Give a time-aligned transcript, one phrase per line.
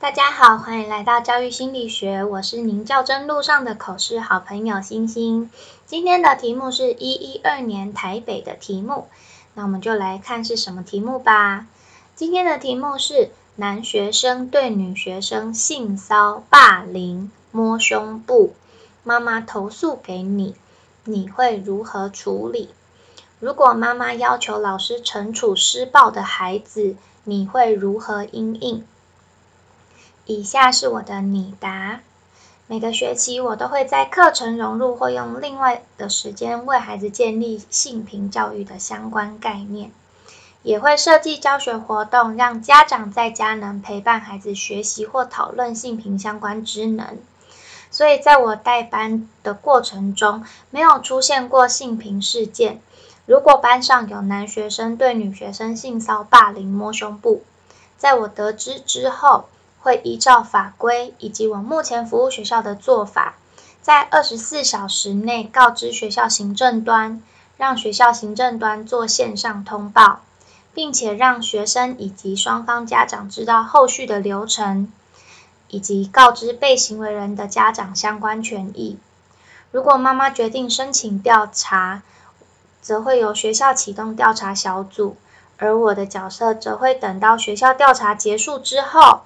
[0.00, 5.50] 大家好，欢迎来到教育心理学，我是您较真路上的口试好朋友星星。
[5.84, 9.08] 今天的题目是一一二年台北的题目，
[9.52, 11.66] 那我们就来看是什么题目吧。
[12.14, 18.54] 今天的题目是男学生对女学生性骚霸凌、摸胸部，
[19.04, 20.54] 妈妈投诉给你，
[21.04, 22.70] 你会如何处理？
[23.38, 28.82] 如果妈妈要求老师惩处施暴的孩子，你会如何应应？
[30.30, 32.02] 以下是我的拟答。
[32.68, 39.90] 每个学期，我都会在课程融入或用另外的时间为孩子建立性平教育的相关概念，
[40.62, 47.18] 也会设计教学活动，让家长在家能陪伴孩子学习或讨论性平相关知能。
[47.90, 52.80] 所以，在我带班的过程中，没有出现过性平事件。
[53.26, 57.42] 如果班上有男学生对女学生性骚霸凌、摸胸部，
[57.98, 59.46] 在我得知之后。
[59.82, 63.36] 会依照法规以及我目前服务学校的做法，
[63.80, 67.22] 在二十四小时内告知学校行政端，
[67.56, 70.20] 让学校行政端做线上通报，
[70.74, 74.92] 并且让学生以及双方家长知道后续的流程，
[75.68, 78.98] 以及告知被行为人的家长相关权益。
[79.70, 82.02] 如果妈妈决定申请调查，
[82.82, 85.16] 则会由学校启动调查小组，
[85.56, 89.22] 而我的角色则会等到学校调查结束之后。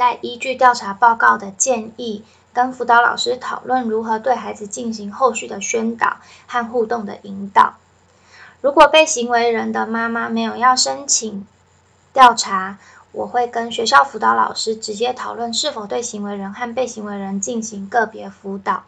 [0.00, 7.74] 再依据调查报告的建议，跟辅导老师讨论如何对孩子进行后续的宣导和互动的引导。
[8.62, 11.46] 如果被行为人的妈妈没有要申请
[12.14, 12.78] 调查，
[13.12, 18.84] 我会跟学校辅导老师直接讨论是否对行为人和被行为人进行个别辅导，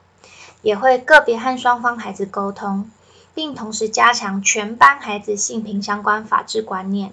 [0.63, 2.91] 也会个别和双方孩子沟通，
[3.35, 7.13] 并同时加强全班孩子性平相关法治观念。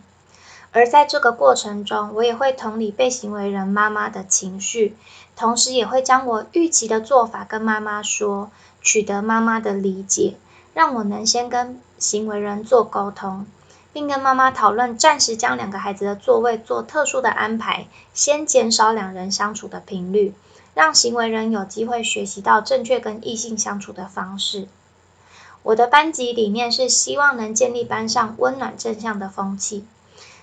[0.71, 4.95] 而在这个过程中，我也会同理被行为人妈妈的情绪，
[5.35, 10.35] 同时也会将我预期的做法跟妈妈说，取得妈妈的理解，
[10.75, 13.47] 让我能先跟行为人做沟通，
[13.91, 20.35] 并跟妈妈讨论暂时将两个孩子的座位做特殊的安排，先减少两人相处的频率，
[20.75, 24.67] 让行为人有机会学习到正确跟异性相处的方式。
[25.63, 29.83] 我的班级理念是希望能建立班上温暖正向的风气。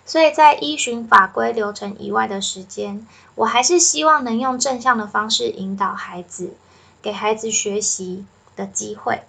[0.06, 6.54] 所以在依循法规流程以外的时间，我还是希望能用正向的方式引导孩子，
[7.02, 8.24] 给孩子学习
[8.54, 9.22] 的机会，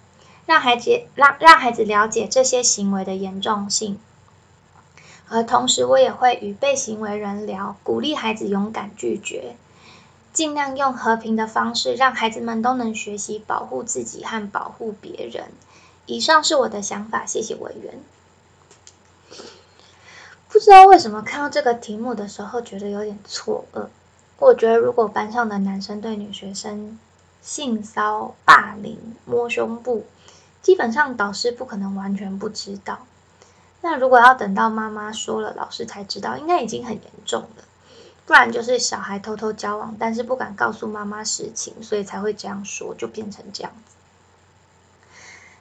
[0.46, 3.98] 让孩子让让孩子了解这些行为的严重性。
[5.28, 9.56] 而同时，我也会与被行为人聊，鼓励孩子勇敢拒绝，
[10.32, 15.48] 尽量用和平的方式，让孩子们都能学习保护自己和保护别人。
[16.06, 18.00] 以上是我的想法，谢谢委员。
[20.50, 23.86] 不知道为什么看到这个题目的时候觉得有点错愕。
[24.38, 26.98] 我觉得如果班上的男生对女学生
[27.42, 30.06] 性骚霸凌、摸胸部，
[30.62, 33.00] 基本上导师不可能完全不知道。
[33.82, 37.64] 那如果要等到妈妈说了，老师才知道，应该已经很严重了。
[38.24, 43.94] 不然就是小孩偷偷交往，但是不敢告诉妈妈实情，所以才会这样说，就变成这样子。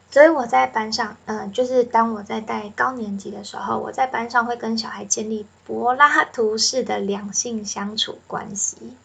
[0.10, 8.96] 所以我在班上，嗯，就是当我在带高年级的时候，我在班上会跟小孩建立柏拉图式的两性相处关系，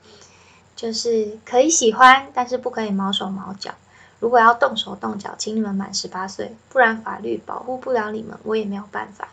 [0.77, 3.75] 就是可以喜欢，但是不可以毛手毛脚。
[4.21, 9.29] 如果要动手动脚，请你们满十八岁，不然法律保护不了你们，我也没有办法。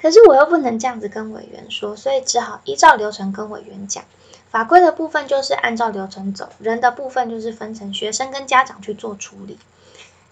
[0.00, 4.04] 可是我又不能这样子跟委员说，所以只好依照流程跟委员讲。
[4.50, 9.58] 法规的部分就是按照流程走，人的部分就是分成学生跟家长去做处理。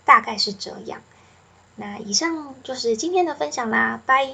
[0.06, 1.02] 大概是这样，
[1.74, 4.32] 那以上就是今天的分享啦，拜。